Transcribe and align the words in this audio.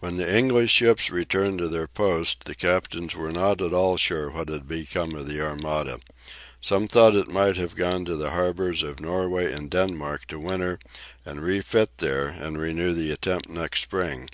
When 0.00 0.16
the 0.16 0.28
English 0.36 0.72
ships 0.72 1.10
returned 1.10 1.58
to 1.58 1.68
their 1.68 1.86
ports 1.86 2.34
the 2.44 2.56
captains 2.56 3.14
were 3.14 3.30
not 3.30 3.62
at 3.62 3.72
all 3.72 3.96
sure 3.96 4.32
what 4.32 4.48
had 4.48 4.66
become 4.66 5.14
of 5.14 5.28
the 5.28 5.40
Armada. 5.40 6.00
Some 6.60 6.88
thought 6.88 7.14
it 7.14 7.30
might 7.30 7.56
have 7.56 7.76
gone 7.76 8.04
to 8.06 8.16
the 8.16 8.30
harbours 8.32 8.82
of 8.82 8.98
Norway 8.98 9.52
and 9.52 9.70
Denmark 9.70 10.26
to 10.26 10.40
winter 10.40 10.80
and 11.24 11.40
refit 11.44 11.98
there, 11.98 12.26
and 12.26 12.58
renew 12.58 12.92
the 12.92 13.12
attempt 13.12 13.48
next 13.48 13.82
spring. 13.82 14.28